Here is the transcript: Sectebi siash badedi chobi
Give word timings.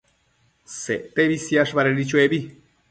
Sectebi 0.77 1.39
siash 1.45 1.77
badedi 1.81 2.09
chobi 2.15 2.43